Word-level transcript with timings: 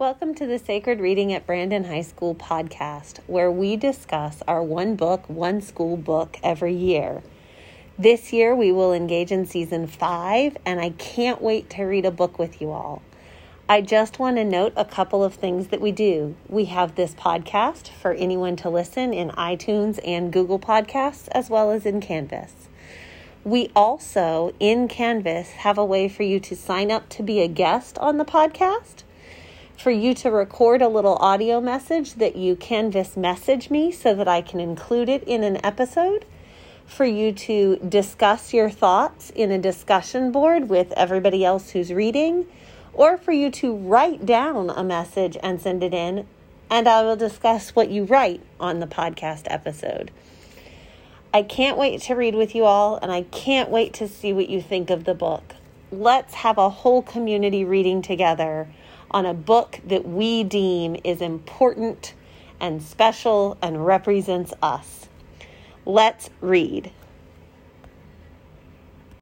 Welcome 0.00 0.34
to 0.36 0.46
the 0.46 0.58
Sacred 0.58 0.98
Reading 0.98 1.30
at 1.34 1.46
Brandon 1.46 1.84
High 1.84 2.00
School 2.00 2.34
podcast, 2.34 3.18
where 3.26 3.50
we 3.50 3.76
discuss 3.76 4.42
our 4.48 4.62
one 4.62 4.96
book, 4.96 5.28
one 5.28 5.60
school 5.60 5.98
book 5.98 6.38
every 6.42 6.72
year. 6.72 7.22
This 7.98 8.32
year 8.32 8.56
we 8.56 8.72
will 8.72 8.94
engage 8.94 9.30
in 9.30 9.44
season 9.44 9.86
five, 9.86 10.56
and 10.64 10.80
I 10.80 10.88
can't 10.96 11.42
wait 11.42 11.68
to 11.68 11.84
read 11.84 12.06
a 12.06 12.10
book 12.10 12.38
with 12.38 12.62
you 12.62 12.70
all. 12.70 13.02
I 13.68 13.82
just 13.82 14.18
want 14.18 14.38
to 14.38 14.44
note 14.44 14.72
a 14.74 14.86
couple 14.86 15.22
of 15.22 15.34
things 15.34 15.66
that 15.66 15.82
we 15.82 15.92
do. 15.92 16.34
We 16.48 16.64
have 16.64 16.94
this 16.94 17.12
podcast 17.12 17.90
for 17.90 18.14
anyone 18.14 18.56
to 18.56 18.70
listen 18.70 19.12
in 19.12 19.28
iTunes 19.32 20.00
and 20.02 20.32
Google 20.32 20.58
Podcasts, 20.58 21.28
as 21.32 21.50
well 21.50 21.70
as 21.70 21.84
in 21.84 22.00
Canvas. 22.00 22.54
We 23.44 23.70
also, 23.76 24.54
in 24.58 24.88
Canvas, 24.88 25.50
have 25.50 25.76
a 25.76 25.84
way 25.84 26.08
for 26.08 26.22
you 26.22 26.40
to 26.40 26.56
sign 26.56 26.90
up 26.90 27.10
to 27.10 27.22
be 27.22 27.42
a 27.42 27.48
guest 27.48 27.98
on 27.98 28.16
the 28.16 28.24
podcast 28.24 29.02
for 29.80 29.90
you 29.90 30.12
to 30.12 30.30
record 30.30 30.82
a 30.82 30.88
little 30.88 31.16
audio 31.16 31.58
message 31.58 32.12
that 32.16 32.36
you 32.36 32.54
Canvas 32.54 33.16
message 33.16 33.70
me 33.70 33.90
so 33.90 34.14
that 34.14 34.28
I 34.28 34.42
can 34.42 34.60
include 34.60 35.08
it 35.08 35.24
in 35.24 35.42
an 35.42 35.64
episode, 35.64 36.26
for 36.84 37.06
you 37.06 37.32
to 37.32 37.76
discuss 37.76 38.52
your 38.52 38.68
thoughts 38.68 39.30
in 39.30 39.50
a 39.50 39.58
discussion 39.58 40.32
board 40.32 40.68
with 40.68 40.92
everybody 40.98 41.46
else 41.46 41.70
who's 41.70 41.94
reading, 41.94 42.44
or 42.92 43.16
for 43.16 43.32
you 43.32 43.50
to 43.52 43.74
write 43.74 44.26
down 44.26 44.68
a 44.68 44.84
message 44.84 45.38
and 45.42 45.58
send 45.58 45.82
it 45.82 45.94
in, 45.94 46.26
and 46.68 46.86
I 46.86 47.02
will 47.02 47.16
discuss 47.16 47.74
what 47.74 47.88
you 47.88 48.04
write 48.04 48.42
on 48.60 48.80
the 48.80 48.86
podcast 48.86 49.44
episode. 49.46 50.10
I 51.32 51.42
can't 51.42 51.78
wait 51.78 52.02
to 52.02 52.14
read 52.14 52.34
with 52.34 52.54
you 52.54 52.66
all, 52.66 52.98
and 53.00 53.10
I 53.10 53.22
can't 53.22 53.70
wait 53.70 53.94
to 53.94 54.08
see 54.08 54.34
what 54.34 54.50
you 54.50 54.60
think 54.60 54.90
of 54.90 55.04
the 55.04 55.14
book. 55.14 55.54
Let's 55.92 56.34
have 56.34 56.56
a 56.56 56.70
whole 56.70 57.02
community 57.02 57.64
reading 57.64 58.00
together 58.00 58.68
on 59.10 59.26
a 59.26 59.34
book 59.34 59.80
that 59.84 60.06
we 60.06 60.44
deem 60.44 60.96
is 61.02 61.20
important 61.20 62.14
and 62.60 62.80
special 62.80 63.58
and 63.60 63.84
represents 63.84 64.54
us. 64.62 65.08
Let's 65.84 66.30
read. 66.40 66.92